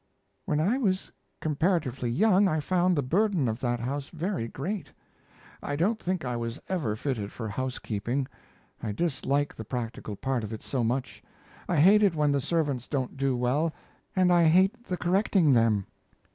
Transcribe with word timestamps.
When 0.47 0.59
I 0.59 0.79
was 0.79 1.11
comparatively 1.41 2.09
young 2.09 2.47
I 2.47 2.59
found 2.59 2.97
the 2.97 3.03
burden 3.03 3.47
of 3.47 3.59
that 3.59 3.79
house 3.79 4.09
very 4.09 4.47
great. 4.47 4.87
I 5.61 5.75
don't 5.75 6.01
think 6.01 6.25
I 6.25 6.35
was 6.35 6.59
ever 6.67 6.95
fitted 6.95 7.31
for 7.31 7.47
housekeeping. 7.47 8.27
I 8.81 8.93
dislike 8.93 9.53
the 9.53 9.63
practical 9.63 10.15
part 10.15 10.43
of 10.43 10.53
it 10.53 10.63
so 10.63 10.83
much. 10.83 11.21
I 11.69 11.75
hate 11.77 12.01
it 12.01 12.15
when 12.15 12.31
the 12.31 12.41
servants 12.41 12.87
don't 12.87 13.15
do 13.15 13.37
well, 13.37 13.73
and 14.15 14.33
I 14.33 14.45
hate 14.45 14.85
the 14.85 14.97
correcting 14.97 15.53
them. 15.53 15.85